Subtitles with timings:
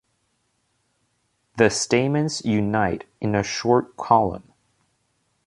[1.57, 4.51] The stamens unite in a short column.